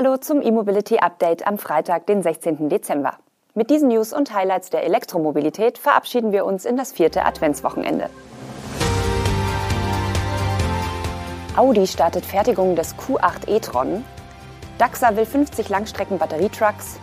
Hallo 0.00 0.16
zum 0.16 0.40
E-Mobility 0.42 0.98
Update 0.98 1.44
am 1.44 1.58
Freitag, 1.58 2.06
den 2.06 2.22
16. 2.22 2.68
Dezember. 2.68 3.14
Mit 3.54 3.68
diesen 3.68 3.88
News 3.88 4.12
und 4.12 4.32
Highlights 4.32 4.70
der 4.70 4.84
Elektromobilität 4.84 5.76
verabschieden 5.76 6.30
wir 6.30 6.44
uns 6.44 6.64
in 6.66 6.76
das 6.76 6.92
vierte 6.92 7.24
Adventswochenende. 7.24 8.08
Audi 11.56 11.84
startet 11.88 12.24
Fertigung 12.24 12.76
des 12.76 12.94
Q8 12.94 13.48
e-tron. 13.48 14.04
DAXA 14.78 15.16
will 15.16 15.26
50 15.26 15.68
Langstrecken-Batterietrucks. 15.68 17.00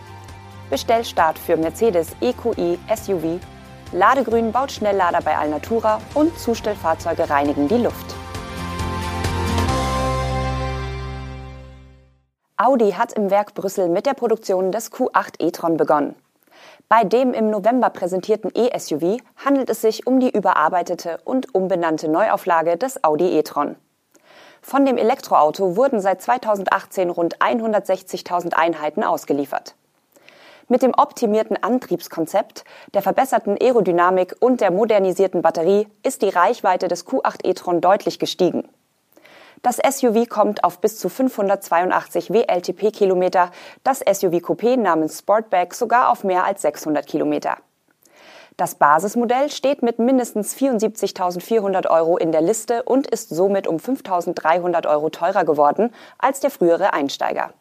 Bestellstart 0.69 1.37
für 1.37 1.57
Mercedes 1.57 2.15
EQI 2.21 2.79
SUV. 2.95 3.41
Ladegrün 3.91 4.53
baut 4.53 4.71
Schnelllader 4.71 5.19
bei 5.21 5.35
Alnatura 5.37 5.99
und 6.13 6.39
Zustellfahrzeuge 6.39 7.29
reinigen 7.29 7.67
die 7.67 7.75
Luft. 7.75 8.14
Audi 12.65 12.93
hat 12.93 13.13
im 13.13 13.29
Werk 13.29 13.53
Brüssel 13.53 13.89
mit 13.89 14.07
der 14.07 14.15
Produktion 14.15 14.71
des 14.71 14.91
Q8 14.91 15.35
e-tron 15.37 15.77
begonnen. 15.77 16.15
Bei 16.89 17.03
dem 17.03 17.31
im 17.35 17.51
November 17.51 17.91
präsentierten 17.91 18.49
E-SUV 18.55 19.19
handelt 19.45 19.69
es 19.69 19.81
sich 19.81 20.07
um 20.07 20.19
die 20.19 20.31
überarbeitete 20.31 21.19
und 21.25 21.53
umbenannte 21.53 22.07
Neuauflage 22.07 22.75
des 22.75 23.03
Audi 23.03 23.37
e-tron. 23.37 23.75
Von 24.63 24.83
dem 24.83 24.97
Elektroauto 24.97 25.75
wurden 25.75 25.99
seit 25.99 26.23
2018 26.23 27.11
rund 27.11 27.37
160.000 27.37 28.53
Einheiten 28.53 29.03
ausgeliefert. 29.03 29.75
Mit 30.67 30.81
dem 30.81 30.95
optimierten 30.95 31.61
Antriebskonzept, 31.61 32.63
der 32.95 33.03
verbesserten 33.03 33.59
Aerodynamik 33.61 34.37
und 34.39 34.61
der 34.61 34.71
modernisierten 34.71 35.43
Batterie 35.43 35.87
ist 36.01 36.23
die 36.23 36.29
Reichweite 36.29 36.87
des 36.87 37.05
Q8 37.05 37.45
e-tron 37.45 37.79
deutlich 37.79 38.17
gestiegen. 38.17 38.67
Das 39.65 39.77
SUV 39.77 40.29
kommt 40.29 40.63
auf 40.63 40.77
bis 40.77 40.99
zu 40.99 41.09
582 41.09 42.31
WLTP-Kilometer, 42.31 43.49
das 43.83 43.97
SUV 44.01 44.35
Coupé 44.35 44.77
namens 44.77 45.17
Sportback 45.17 45.73
sogar 45.73 46.11
auf 46.11 46.23
mehr 46.23 46.43
als 46.43 46.61
600 46.61 47.07
Kilometer. 47.07 47.57
Das 48.57 48.75
Basismodell 48.75 49.49
steht 49.49 49.81
mit 49.81 49.97
mindestens 49.97 50.55
74.400 50.55 51.89
Euro 51.89 52.15
in 52.17 52.31
der 52.31 52.41
Liste 52.41 52.83
und 52.83 53.07
ist 53.07 53.29
somit 53.29 53.65
um 53.65 53.77
5.300 53.77 54.87
Euro 54.87 55.09
teurer 55.09 55.45
geworden 55.45 55.91
als 56.19 56.41
der 56.41 56.51
frühere 56.51 56.93
Einsteiger. 56.93 57.51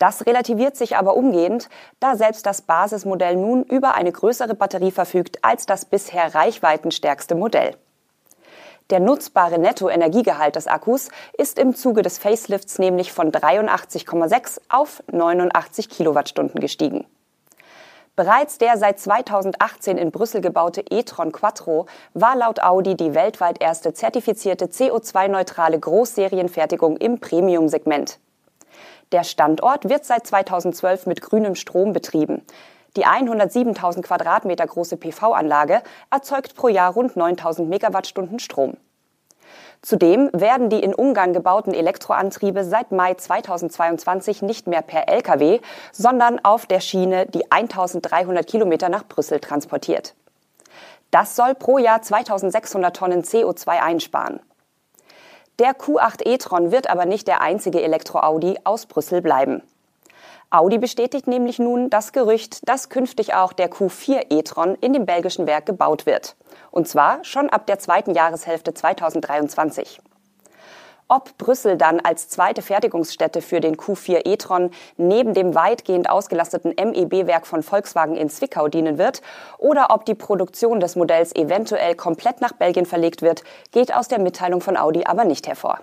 Das 0.00 0.26
relativiert 0.26 0.76
sich 0.76 0.96
aber 0.96 1.14
umgehend, 1.14 1.68
da 2.00 2.16
selbst 2.16 2.44
das 2.44 2.62
Basismodell 2.62 3.36
nun 3.36 3.62
über 3.62 3.94
eine 3.94 4.10
größere 4.10 4.54
Batterie 4.54 4.90
verfügt 4.90 5.44
als 5.44 5.64
das 5.64 5.84
bisher 5.84 6.34
reichweitenstärkste 6.34 7.36
Modell. 7.36 7.76
Der 8.90 9.00
nutzbare 9.00 9.58
Nettoenergiegehalt 9.58 10.56
des 10.56 10.66
Akkus 10.66 11.08
ist 11.38 11.58
im 11.58 11.74
Zuge 11.74 12.02
des 12.02 12.18
Facelifts 12.18 12.78
nämlich 12.78 13.12
von 13.12 13.32
83,6 13.32 14.60
auf 14.68 15.02
89 15.10 15.88
Kilowattstunden 15.88 16.60
gestiegen. 16.60 17.06
Bereits 18.14 18.58
der 18.58 18.76
seit 18.76 19.00
2018 19.00 19.96
in 19.96 20.12
Brüssel 20.12 20.42
gebaute 20.42 20.84
e-tron 20.88 21.32
Quattro 21.32 21.86
war 22.12 22.36
laut 22.36 22.62
Audi 22.62 22.94
die 22.94 23.14
weltweit 23.14 23.60
erste 23.60 23.94
zertifizierte 23.94 24.66
CO2-neutrale 24.66 25.80
Großserienfertigung 25.80 26.98
im 26.98 27.18
Premium-Segment. 27.18 28.20
Der 29.12 29.24
Standort 29.24 29.88
wird 29.88 30.04
seit 30.04 30.26
2012 30.26 31.06
mit 31.06 31.22
grünem 31.22 31.54
Strom 31.54 31.92
betrieben. 31.92 32.42
Die 32.96 33.06
107.000 33.06 34.02
Quadratmeter 34.02 34.66
große 34.66 34.96
PV-Anlage 34.96 35.82
erzeugt 36.10 36.54
pro 36.54 36.68
Jahr 36.68 36.92
rund 36.92 37.14
9.000 37.14 37.64
Megawattstunden 37.64 38.38
Strom. 38.38 38.76
Zudem 39.82 40.30
werden 40.32 40.70
die 40.70 40.80
in 40.80 40.94
Ungarn 40.94 41.32
gebauten 41.32 41.74
Elektroantriebe 41.74 42.64
seit 42.64 42.92
Mai 42.92 43.14
2022 43.14 44.40
nicht 44.42 44.66
mehr 44.66 44.80
per 44.80 45.08
Lkw, 45.08 45.60
sondern 45.92 46.42
auf 46.42 46.66
der 46.66 46.80
Schiene 46.80 47.26
die 47.26 47.50
1300 47.50 48.46
Kilometer 48.46 48.88
nach 48.88 49.06
Brüssel 49.06 49.40
transportiert. 49.40 50.14
Das 51.10 51.36
soll 51.36 51.54
pro 51.54 51.78
Jahr 51.78 52.00
2600 52.00 52.96
Tonnen 52.96 53.22
CO2 53.22 53.68
einsparen. 53.68 54.40
Der 55.58 55.72
Q8 55.72 56.26
e-tron 56.26 56.72
wird 56.72 56.88
aber 56.88 57.04
nicht 57.04 57.28
der 57.28 57.40
einzige 57.40 57.82
Elektro-Audi 57.82 58.58
aus 58.64 58.86
Brüssel 58.86 59.20
bleiben. 59.20 59.62
Audi 60.50 60.78
bestätigt 60.78 61.26
nämlich 61.26 61.58
nun 61.58 61.90
das 61.90 62.12
Gerücht, 62.12 62.68
dass 62.68 62.88
künftig 62.88 63.34
auch 63.34 63.52
der 63.52 63.70
Q4 63.70 64.26
e-tron 64.30 64.76
in 64.76 64.92
dem 64.92 65.06
belgischen 65.06 65.46
Werk 65.46 65.66
gebaut 65.66 66.06
wird. 66.06 66.36
Und 66.70 66.88
zwar 66.88 67.24
schon 67.24 67.50
ab 67.50 67.66
der 67.66 67.78
zweiten 67.78 68.14
Jahreshälfte 68.14 68.74
2023. 68.74 70.00
Ob 71.06 71.36
Brüssel 71.36 71.76
dann 71.76 72.00
als 72.00 72.28
zweite 72.28 72.62
Fertigungsstätte 72.62 73.42
für 73.42 73.60
den 73.60 73.76
Q4 73.76 74.26
e-tron 74.26 74.70
neben 74.96 75.34
dem 75.34 75.54
weitgehend 75.54 76.08
ausgelasteten 76.08 76.70
MEB-Werk 76.70 77.46
von 77.46 77.62
Volkswagen 77.62 78.16
in 78.16 78.30
Zwickau 78.30 78.68
dienen 78.68 78.96
wird 78.96 79.20
oder 79.58 79.88
ob 79.90 80.06
die 80.06 80.14
Produktion 80.14 80.80
des 80.80 80.96
Modells 80.96 81.34
eventuell 81.36 81.94
komplett 81.94 82.40
nach 82.40 82.52
Belgien 82.52 82.86
verlegt 82.86 83.20
wird, 83.20 83.44
geht 83.70 83.94
aus 83.94 84.08
der 84.08 84.18
Mitteilung 84.18 84.62
von 84.62 84.78
Audi 84.78 85.04
aber 85.04 85.24
nicht 85.24 85.46
hervor. 85.46 85.80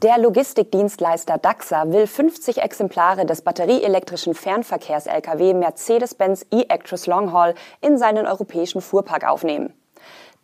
Der 0.00 0.16
Logistikdienstleister 0.16 1.38
DAXA 1.38 1.90
will 1.90 2.06
50 2.06 2.62
Exemplare 2.62 3.26
des 3.26 3.42
batterieelektrischen 3.42 4.32
Fernverkehrs-Lkw 4.32 5.54
Mercedes-Benz 5.54 6.46
e-Actros 6.52 7.08
Longhaul 7.08 7.56
in 7.80 7.98
seinen 7.98 8.24
europäischen 8.24 8.80
Fuhrpark 8.80 9.26
aufnehmen. 9.26 9.74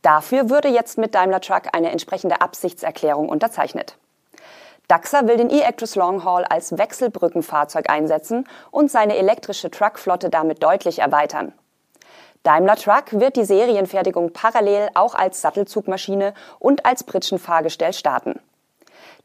Dafür 0.02 0.50
würde 0.50 0.66
jetzt 0.66 0.98
mit 0.98 1.14
Daimler 1.14 1.40
Truck 1.40 1.68
eine 1.72 1.92
entsprechende 1.92 2.40
Absichtserklärung 2.40 3.28
unterzeichnet. 3.28 3.96
DAXA 4.88 5.28
will 5.28 5.36
den 5.36 5.50
e-Actros 5.50 5.94
Longhaul 5.94 6.42
als 6.42 6.76
Wechselbrückenfahrzeug 6.76 7.88
einsetzen 7.88 8.48
und 8.72 8.90
seine 8.90 9.16
elektrische 9.16 9.70
Truckflotte 9.70 10.30
damit 10.30 10.64
deutlich 10.64 10.98
erweitern. 10.98 11.52
Daimler 12.42 12.74
Truck 12.74 13.20
wird 13.20 13.36
die 13.36 13.44
Serienfertigung 13.44 14.32
parallel 14.32 14.88
auch 14.94 15.14
als 15.14 15.42
Sattelzugmaschine 15.42 16.34
und 16.58 16.84
als 16.84 17.04
Pritschenfahrgestell 17.04 17.92
starten. 17.92 18.40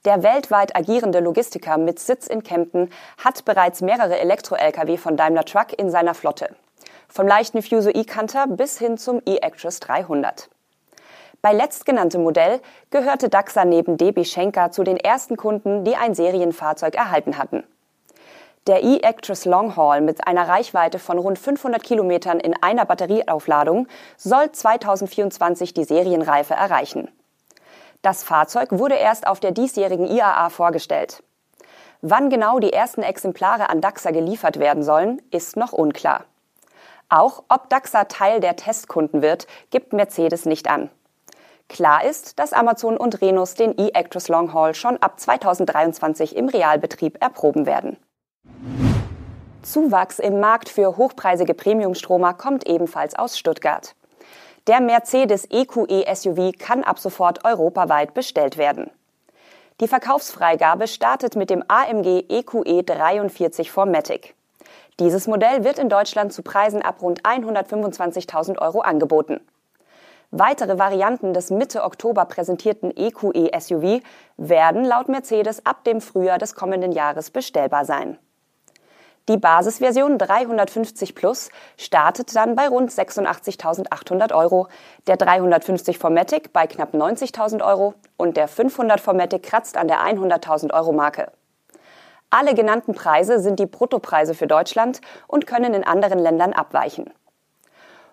Der 0.05 0.23
weltweit 0.23 0.77
agierende 0.77 1.19
Logistiker 1.19 1.77
mit 1.77 1.99
Sitz 1.99 2.27
in 2.27 2.41
Kempten 2.41 2.89
hat 3.21 3.43
bereits 3.43 3.81
mehrere 3.81 4.17
Elektro-Lkw 4.17 4.95
von 4.95 5.17
Daimler 5.17 5.43
Truck 5.43 5.77
in 5.77 5.91
seiner 5.91 6.13
Flotte. 6.13 6.55
Vom 7.09 7.27
leichten 7.27 7.61
Fuso 7.61 7.89
e-Canter 7.89 8.47
bis 8.47 8.79
hin 8.79 8.97
zum 8.97 9.21
e-Actros 9.25 9.81
300. 9.81 10.49
Bei 11.41 11.51
letztgenanntem 11.51 12.23
Modell 12.23 12.61
gehörte 12.91 13.27
Daxa 13.27 13.65
neben 13.65 13.97
DB 13.97 14.23
Schenker 14.23 14.71
zu 14.71 14.83
den 14.83 14.95
ersten 14.95 15.35
Kunden, 15.35 15.83
die 15.83 15.97
ein 15.97 16.15
Serienfahrzeug 16.15 16.95
erhalten 16.95 17.37
hatten. 17.37 17.65
Der 18.67 18.83
e-Actros 18.83 19.43
Longhaul 19.43 19.99
mit 19.99 20.25
einer 20.27 20.47
Reichweite 20.47 20.99
von 20.99 21.17
rund 21.17 21.37
500 21.37 21.83
Kilometern 21.83 22.39
in 22.39 22.53
einer 22.61 22.85
Batterieaufladung 22.85 23.87
soll 24.15 24.49
2024 24.49 25.73
die 25.73 25.83
Serienreife 25.83 26.53
erreichen. 26.53 27.09
Das 28.01 28.23
Fahrzeug 28.23 28.69
wurde 28.71 28.95
erst 28.95 29.27
auf 29.27 29.41
der 29.41 29.51
diesjährigen 29.51 30.07
IAA 30.07 30.49
vorgestellt. 30.49 31.21
Wann 32.01 32.29
genau 32.29 32.59
die 32.59 32.71
ersten 32.71 33.03
Exemplare 33.03 33.69
an 33.69 33.81
DAXA 33.81 34.11
geliefert 34.11 34.57
werden 34.57 34.83
sollen, 34.83 35.21
ist 35.31 35.57
noch 35.57 35.73
unklar. 35.73 36.23
Auch 37.09 37.43
ob 37.49 37.69
DAXA 37.69 38.05
Teil 38.05 38.39
der 38.39 38.55
Testkunden 38.55 39.21
wird, 39.21 39.47
gibt 39.69 39.91
Mercedes 39.91 40.45
nicht 40.45 40.69
an. 40.69 40.89
Klar 41.67 42.05
ist, 42.05 42.39
dass 42.39 42.53
Amazon 42.53 42.95
und 42.95 43.21
Renus 43.21 43.55
den 43.55 43.77
e-Actros 43.77 44.29
Longhaul 44.29 44.73
schon 44.73 44.97
ab 44.97 45.19
2023 45.19 46.37
im 46.37 46.47
Realbetrieb 46.47 47.21
erproben 47.21 47.65
werden. 47.65 47.97
Zuwachs 49.61 50.19
im 50.19 50.39
Markt 50.39 50.69
für 50.69 50.95
hochpreisige 50.95 51.53
Premiumstromer 51.53 52.33
kommt 52.33 52.65
ebenfalls 52.65 53.13
aus 53.13 53.37
Stuttgart. 53.37 53.93
Der 54.69 54.81
Mercedes 54.81 55.47
EQE 55.49 56.05
SUV 56.13 56.51
kann 56.59 56.83
ab 56.83 56.99
sofort 56.99 57.43
europaweit 57.43 58.13
bestellt 58.13 58.55
werden. 58.59 58.91
Die 59.81 59.87
Verkaufsfreigabe 59.87 60.87
startet 60.87 61.35
mit 61.35 61.49
dem 61.49 61.63
AMG 61.67 62.25
EQE 62.29 62.83
43 62.83 63.71
Formatic. 63.71 64.35
Dieses 64.99 65.25
Modell 65.25 65.63
wird 65.63 65.79
in 65.79 65.89
Deutschland 65.89 66.33
zu 66.33 66.43
Preisen 66.43 66.83
ab 66.83 67.01
rund 67.01 67.23
125.000 67.23 68.59
Euro 68.59 68.81
angeboten. 68.81 69.39
Weitere 70.29 70.77
Varianten 70.77 71.33
des 71.33 71.49
Mitte 71.49 71.83
Oktober 71.83 72.25
präsentierten 72.25 72.95
EQE 72.95 73.49
SUV 73.59 74.03
werden 74.37 74.85
laut 74.85 75.09
Mercedes 75.09 75.65
ab 75.65 75.83
dem 75.83 75.99
Frühjahr 75.99 76.37
des 76.37 76.53
kommenden 76.53 76.91
Jahres 76.91 77.31
bestellbar 77.31 77.85
sein. 77.85 78.19
Die 79.29 79.37
Basisversion 79.37 80.17
350 80.17 81.13
Plus 81.13 81.49
startet 81.77 82.35
dann 82.35 82.55
bei 82.55 82.67
rund 82.67 82.89
86.800 82.89 84.33
Euro, 84.33 84.67
der 85.05 85.17
350 85.17 85.99
Formatic 85.99 86.51
bei 86.51 86.65
knapp 86.65 86.95
90.000 86.95 87.63
Euro 87.63 87.93
und 88.17 88.37
der 88.37 88.47
500 88.47 88.99
Formatic 88.99 89.43
kratzt 89.43 89.77
an 89.77 89.87
der 89.87 89.99
100.000 89.99 90.73
Euro 90.73 90.93
Marke. 90.93 91.31
Alle 92.31 92.55
genannten 92.55 92.95
Preise 92.95 93.39
sind 93.39 93.59
die 93.59 93.67
Bruttopreise 93.67 94.33
für 94.33 94.47
Deutschland 94.47 94.99
und 95.27 95.45
können 95.45 95.75
in 95.75 95.83
anderen 95.83 96.17
Ländern 96.17 96.53
abweichen. 96.53 97.13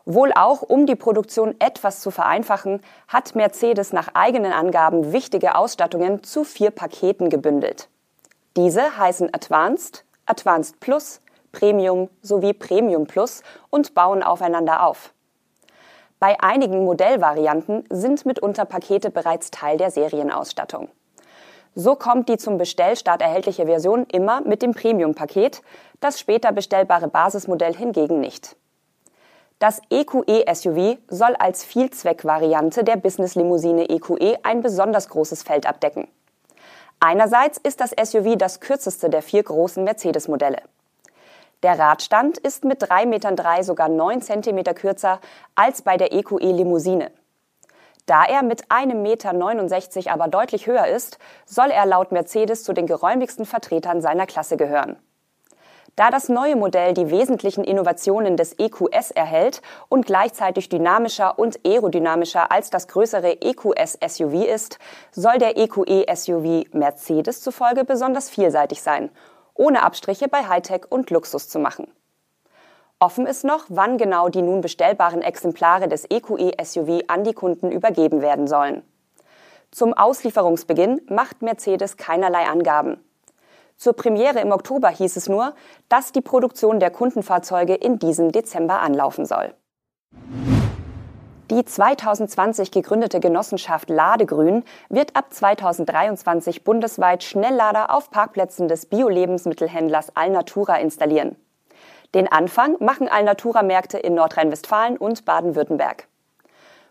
Wohl 0.04 0.32
auch, 0.34 0.60
um 0.60 0.84
die 0.84 0.96
Produktion 0.96 1.54
etwas 1.60 2.00
zu 2.00 2.10
vereinfachen, 2.10 2.82
hat 3.08 3.34
Mercedes 3.34 3.94
nach 3.94 4.08
eigenen 4.12 4.52
Angaben 4.52 5.14
wichtige 5.14 5.54
Ausstattungen 5.54 6.22
zu 6.22 6.44
vier 6.44 6.70
Paketen 6.72 7.30
gebündelt. 7.30 7.88
Diese 8.54 8.98
heißen 8.98 9.34
Advanced, 9.34 10.05
Advanced 10.26 10.80
Plus, 10.80 11.20
Premium 11.52 12.10
sowie 12.20 12.52
Premium 12.52 13.06
Plus 13.06 13.42
und 13.70 13.94
bauen 13.94 14.22
aufeinander 14.22 14.86
auf. 14.86 15.14
Bei 16.18 16.40
einigen 16.40 16.84
Modellvarianten 16.84 17.84
sind 17.90 18.26
mitunter 18.26 18.64
Pakete 18.64 19.10
bereits 19.10 19.50
Teil 19.50 19.76
der 19.76 19.90
Serienausstattung. 19.90 20.88
So 21.74 21.94
kommt 21.94 22.30
die 22.30 22.38
zum 22.38 22.56
Bestellstart 22.56 23.20
erhältliche 23.20 23.66
Version 23.66 24.06
immer 24.10 24.40
mit 24.40 24.62
dem 24.62 24.72
Premium-Paket, 24.72 25.62
das 26.00 26.18
später 26.18 26.52
bestellbare 26.52 27.08
Basismodell 27.08 27.74
hingegen 27.74 28.18
nicht. 28.18 28.56
Das 29.58 29.80
EQE-SUV 29.90 30.98
soll 31.08 31.34
als 31.38 31.64
Vielzweckvariante 31.64 32.82
der 32.82 32.96
Business-Limousine 32.96 33.88
EQE 33.88 34.38
ein 34.42 34.62
besonders 34.62 35.08
großes 35.08 35.42
Feld 35.42 35.66
abdecken. 35.66 36.08
Einerseits 37.00 37.58
ist 37.58 37.80
das 37.80 37.90
SUV 37.90 38.36
das 38.36 38.60
kürzeste 38.60 39.10
der 39.10 39.22
vier 39.22 39.42
großen 39.42 39.84
Mercedes-Modelle. 39.84 40.62
Der 41.62 41.78
Radstand 41.78 42.38
ist 42.38 42.64
mit 42.64 42.82
3,3 42.82 43.06
Metern 43.06 43.62
sogar 43.62 43.88
9 43.88 44.22
cm 44.22 44.64
kürzer 44.74 45.20
als 45.54 45.82
bei 45.82 45.96
der 45.96 46.12
EQE 46.12 46.52
Limousine. 46.52 47.10
Da 48.06 48.24
er 48.24 48.42
mit 48.42 48.66
1,69 48.68 48.94
Meter 48.94 50.12
aber 50.12 50.28
deutlich 50.28 50.66
höher 50.66 50.86
ist, 50.86 51.18
soll 51.44 51.70
er 51.70 51.86
laut 51.86 52.12
Mercedes 52.12 52.62
zu 52.62 52.72
den 52.72 52.86
geräumigsten 52.86 53.46
Vertretern 53.46 54.00
seiner 54.00 54.26
Klasse 54.26 54.56
gehören. 54.56 54.96
Da 55.96 56.10
das 56.10 56.28
neue 56.28 56.56
Modell 56.56 56.94
die 56.94 57.10
wesentlichen 57.10 57.64
Innovationen 57.64 58.36
des 58.36 58.58
EQS 58.58 59.10
erhält 59.12 59.62
und 59.88 60.06
gleichzeitig 60.06 60.68
dynamischer 60.68 61.38
und 61.38 61.58
aerodynamischer 61.66 62.52
als 62.52 62.70
das 62.70 62.86
größere 62.86 63.40
EQS 63.40 63.98
SUV 64.06 64.44
ist, 64.44 64.78
soll 65.10 65.38
der 65.38 65.56
EQE 65.56 66.04
SUV 66.14 66.64
Mercedes 66.72 67.40
zufolge 67.40 67.84
besonders 67.84 68.30
vielseitig 68.30 68.82
sein 68.82 69.10
ohne 69.56 69.82
Abstriche 69.82 70.28
bei 70.28 70.44
Hightech 70.46 70.82
und 70.88 71.10
Luxus 71.10 71.48
zu 71.48 71.58
machen. 71.58 71.88
Offen 72.98 73.26
ist 73.26 73.44
noch, 73.44 73.66
wann 73.68 73.98
genau 73.98 74.28
die 74.28 74.42
nun 74.42 74.62
bestellbaren 74.62 75.20
Exemplare 75.20 75.88
des 75.88 76.06
EQE 76.10 76.52
SUV 76.62 77.02
an 77.08 77.24
die 77.24 77.34
Kunden 77.34 77.70
übergeben 77.70 78.22
werden 78.22 78.46
sollen. 78.46 78.82
Zum 79.70 79.92
Auslieferungsbeginn 79.92 81.02
macht 81.08 81.42
Mercedes 81.42 81.96
keinerlei 81.96 82.46
Angaben. 82.46 83.05
Zur 83.76 83.92
Premiere 83.92 84.40
im 84.40 84.52
Oktober 84.52 84.88
hieß 84.88 85.16
es 85.16 85.28
nur, 85.28 85.54
dass 85.88 86.12
die 86.12 86.22
Produktion 86.22 86.80
der 86.80 86.90
Kundenfahrzeuge 86.90 87.74
in 87.74 87.98
diesem 87.98 88.32
Dezember 88.32 88.80
anlaufen 88.80 89.26
soll. 89.26 89.54
Die 91.50 91.64
2020 91.64 92.72
gegründete 92.72 93.20
Genossenschaft 93.20 93.88
Ladegrün 93.88 94.64
wird 94.88 95.14
ab 95.14 95.26
2023 95.32 96.64
bundesweit 96.64 97.22
Schnelllader 97.22 97.94
auf 97.94 98.10
Parkplätzen 98.10 98.66
des 98.66 98.86
Bio-Lebensmittelhändlers 98.86 100.16
Alnatura 100.16 100.78
installieren. 100.78 101.36
Den 102.14 102.32
Anfang 102.32 102.76
machen 102.80 103.08
Alnatura-Märkte 103.08 103.98
in 103.98 104.14
Nordrhein-Westfalen 104.14 104.96
und 104.96 105.24
Baden-Württemberg. 105.24 106.08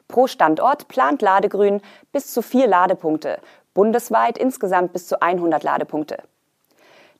Pro 0.07 0.27
Standort 0.27 0.88
plant 0.88 1.21
Ladegrün 1.21 1.81
bis 2.13 2.31
zu 2.31 2.41
vier 2.41 2.67
Ladepunkte, 2.67 3.39
bundesweit 3.73 4.38
insgesamt 4.38 4.93
bis 4.93 5.07
zu 5.07 5.21
100 5.21 5.63
Ladepunkte. 5.63 6.19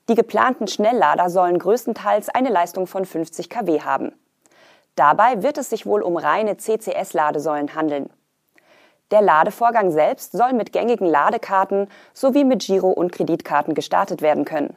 Die 0.08 0.14
geplanten 0.14 0.68
Schnelllader 0.68 1.30
sollen 1.30 1.58
größtenteils 1.58 2.28
eine 2.28 2.50
Leistung 2.50 2.86
von 2.86 3.04
50 3.04 3.50
kW 3.50 3.80
haben. 3.80 4.12
Dabei 4.94 5.42
wird 5.42 5.58
es 5.58 5.68
sich 5.70 5.84
wohl 5.84 6.02
um 6.02 6.16
reine 6.16 6.56
CCS-Ladesäulen 6.56 7.74
handeln. 7.74 8.08
Der 9.10 9.20
Ladevorgang 9.20 9.90
selbst 9.90 10.32
soll 10.32 10.52
mit 10.52 10.72
gängigen 10.72 11.06
Ladekarten 11.06 11.88
sowie 12.12 12.44
mit 12.44 12.64
Giro- 12.64 12.90
und 12.90 13.12
Kreditkarten 13.12 13.74
gestartet 13.74 14.22
werden 14.22 14.44
können. 14.44 14.76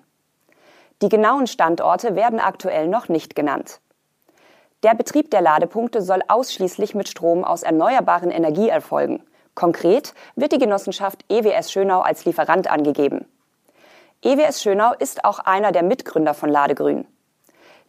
Die 1.02 1.10
genauen 1.10 1.48
Standorte 1.48 2.16
werden 2.16 2.40
aktuell 2.40 2.88
noch 2.88 3.08
nicht 3.08 3.36
genannt. 3.36 3.80
Der 4.84 4.96
Betrieb 4.96 5.30
der 5.32 5.42
Ladepunkte 5.42 6.02
soll 6.02 6.22
ausschließlich 6.28 6.96
mit 6.96 7.08
Strom 7.08 7.44
aus 7.44 7.64
erneuerbaren 7.64 8.32
Energie 8.32 8.70
erfolgen. 8.70 9.24
Konkret 9.56 10.14
wird 10.36 10.52
die 10.54 10.58
Genossenschaft 10.58 11.24
EWS 11.30 11.72
Schönau 11.72 12.02
als 12.02 12.26
Lieferant 12.26 12.70
angegeben. 12.70 13.26
EWS 14.22 14.62
Schönau 14.62 14.92
ist 15.00 15.24
auch 15.24 15.40
einer 15.40 15.72
der 15.72 15.82
Mitgründer 15.82 16.34
von 16.34 16.50
Ladegrün. 16.50 17.08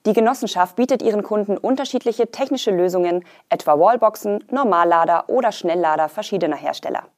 Die 0.07 0.13
Genossenschaft 0.13 0.77
bietet 0.77 1.03
ihren 1.03 1.25
Kunden 1.25 1.59
unterschiedliche 1.59 2.31
technische 2.31 2.71
Lösungen, 2.71 3.25
etwa 3.49 3.81
Wallboxen, 3.81 4.45
Normallader 4.49 5.25
oder 5.27 5.51
Schnelllader 5.51 6.09
verschiedener 6.09 6.55
Hersteller. 6.55 7.09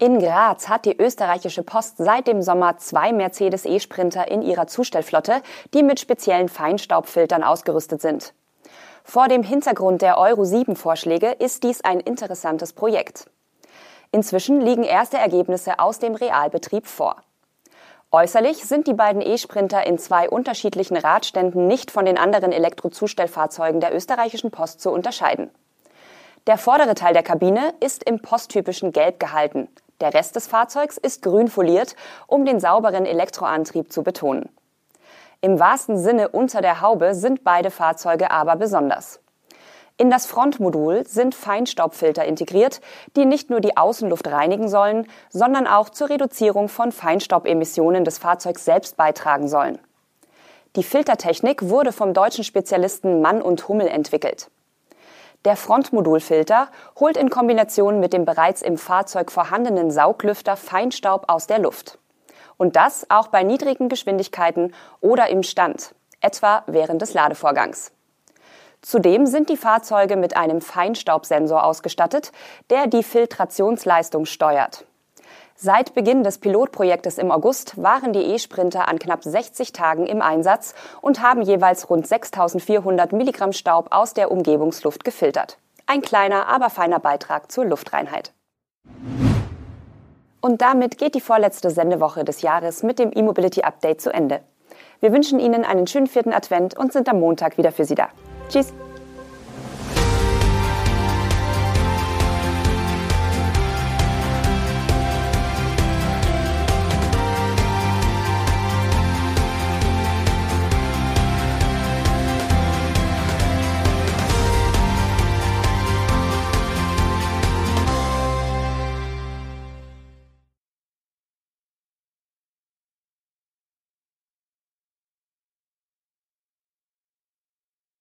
In 0.00 0.18
Graz 0.18 0.68
hat 0.68 0.86
die 0.86 0.96
österreichische 1.00 1.62
Post 1.62 1.98
seit 1.98 2.26
dem 2.26 2.42
Sommer 2.42 2.78
zwei 2.78 3.12
Mercedes 3.12 3.64
E-Sprinter 3.64 4.28
in 4.28 4.42
ihrer 4.42 4.66
Zustellflotte, 4.66 5.40
die 5.72 5.84
mit 5.84 6.00
speziellen 6.00 6.48
Feinstaubfiltern 6.48 7.44
ausgerüstet 7.44 8.02
sind. 8.02 8.34
Vor 9.04 9.28
dem 9.28 9.44
Hintergrund 9.44 10.02
der 10.02 10.18
Euro 10.18 10.44
7 10.44 10.74
Vorschläge 10.74 11.30
ist 11.38 11.62
dies 11.62 11.80
ein 11.82 12.00
interessantes 12.00 12.72
Projekt. 12.72 13.30
Inzwischen 14.12 14.60
liegen 14.60 14.82
erste 14.82 15.18
Ergebnisse 15.18 15.78
aus 15.78 16.00
dem 16.00 16.14
Realbetrieb 16.14 16.86
vor. 16.86 17.16
Äußerlich 18.10 18.64
sind 18.64 18.88
die 18.88 18.94
beiden 18.94 19.22
E-Sprinter 19.22 19.86
in 19.86 19.96
zwei 19.98 20.28
unterschiedlichen 20.28 20.96
Radständen 20.96 21.68
nicht 21.68 21.92
von 21.92 22.04
den 22.04 22.18
anderen 22.18 22.50
Elektrozustellfahrzeugen 22.50 23.80
der 23.80 23.94
österreichischen 23.94 24.50
Post 24.50 24.80
zu 24.80 24.90
unterscheiden. 24.90 25.50
Der 26.48 26.58
vordere 26.58 26.96
Teil 26.96 27.12
der 27.12 27.22
Kabine 27.22 27.72
ist 27.78 28.02
im 28.02 28.20
posttypischen 28.20 28.90
Gelb 28.90 29.20
gehalten. 29.20 29.68
Der 30.00 30.12
Rest 30.12 30.34
des 30.34 30.48
Fahrzeugs 30.48 30.96
ist 30.96 31.22
grün 31.22 31.46
foliert, 31.46 31.94
um 32.26 32.44
den 32.44 32.58
sauberen 32.58 33.06
Elektroantrieb 33.06 33.92
zu 33.92 34.02
betonen. 34.02 34.48
Im 35.40 35.60
wahrsten 35.60 35.96
Sinne 35.96 36.30
unter 36.30 36.62
der 36.62 36.80
Haube 36.80 37.14
sind 37.14 37.44
beide 37.44 37.70
Fahrzeuge 37.70 38.32
aber 38.32 38.56
besonders. 38.56 39.20
In 40.00 40.08
das 40.08 40.24
Frontmodul 40.24 41.06
sind 41.06 41.34
Feinstaubfilter 41.34 42.24
integriert, 42.24 42.80
die 43.16 43.26
nicht 43.26 43.50
nur 43.50 43.60
die 43.60 43.76
Außenluft 43.76 44.28
reinigen 44.28 44.66
sollen, 44.66 45.06
sondern 45.28 45.66
auch 45.66 45.90
zur 45.90 46.08
Reduzierung 46.08 46.70
von 46.70 46.90
Feinstaubemissionen 46.90 48.06
des 48.06 48.16
Fahrzeugs 48.16 48.64
selbst 48.64 48.96
beitragen 48.96 49.46
sollen. 49.46 49.78
Die 50.74 50.84
Filtertechnik 50.84 51.68
wurde 51.68 51.92
vom 51.92 52.14
deutschen 52.14 52.44
Spezialisten 52.44 53.20
Mann 53.20 53.42
und 53.42 53.68
Hummel 53.68 53.88
entwickelt. 53.88 54.50
Der 55.44 55.54
Frontmodulfilter 55.54 56.70
holt 56.98 57.18
in 57.18 57.28
Kombination 57.28 58.00
mit 58.00 58.14
dem 58.14 58.24
bereits 58.24 58.62
im 58.62 58.78
Fahrzeug 58.78 59.30
vorhandenen 59.30 59.90
Sauglüfter 59.90 60.56
Feinstaub 60.56 61.24
aus 61.28 61.46
der 61.46 61.58
Luft. 61.58 61.98
Und 62.56 62.74
das 62.74 63.04
auch 63.10 63.28
bei 63.28 63.42
niedrigen 63.42 63.90
Geschwindigkeiten 63.90 64.72
oder 65.02 65.28
im 65.28 65.42
Stand, 65.42 65.94
etwa 66.22 66.62
während 66.66 67.02
des 67.02 67.12
Ladevorgangs. 67.12 67.92
Zudem 68.82 69.26
sind 69.26 69.50
die 69.50 69.56
Fahrzeuge 69.56 70.16
mit 70.16 70.36
einem 70.36 70.60
Feinstaubsensor 70.60 71.64
ausgestattet, 71.64 72.32
der 72.70 72.86
die 72.86 73.02
Filtrationsleistung 73.02 74.24
steuert. 74.24 74.86
Seit 75.54 75.92
Beginn 75.92 76.24
des 76.24 76.38
Pilotprojektes 76.38 77.18
im 77.18 77.30
August 77.30 77.80
waren 77.82 78.14
die 78.14 78.22
E-Sprinter 78.22 78.88
an 78.88 78.98
knapp 78.98 79.22
60 79.22 79.74
Tagen 79.74 80.06
im 80.06 80.22
Einsatz 80.22 80.74
und 81.02 81.20
haben 81.20 81.42
jeweils 81.42 81.90
rund 81.90 82.06
6400 82.06 83.12
Milligramm 83.12 83.52
Staub 83.52 83.88
aus 83.90 84.14
der 84.14 84.30
Umgebungsluft 84.30 85.04
gefiltert. 85.04 85.58
Ein 85.86 86.00
kleiner, 86.00 86.48
aber 86.48 86.70
feiner 86.70 86.98
Beitrag 86.98 87.52
zur 87.52 87.66
Luftreinheit. 87.66 88.32
Und 90.40 90.62
damit 90.62 90.96
geht 90.96 91.14
die 91.14 91.20
vorletzte 91.20 91.70
Sendewoche 91.70 92.24
des 92.24 92.40
Jahres 92.40 92.82
mit 92.82 92.98
dem 92.98 93.12
E-Mobility 93.14 93.60
Update 93.60 94.00
zu 94.00 94.14
Ende. 94.14 94.40
Wir 95.00 95.12
wünschen 95.12 95.38
Ihnen 95.38 95.66
einen 95.66 95.86
schönen 95.86 96.06
vierten 96.06 96.32
Advent 96.32 96.78
und 96.78 96.94
sind 96.94 97.06
am 97.10 97.20
Montag 97.20 97.58
wieder 97.58 97.72
für 97.72 97.84
Sie 97.84 97.94
da. 97.94 98.08
Tschüss. 98.50 98.72